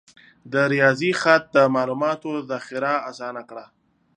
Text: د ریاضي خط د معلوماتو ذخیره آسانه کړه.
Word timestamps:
د 0.51 0.53
ریاضي 0.73 1.11
خط 1.21 1.43
د 1.55 1.57
معلوماتو 1.75 2.31
ذخیره 2.49 2.93
آسانه 3.09 3.41
کړه. 3.49 3.65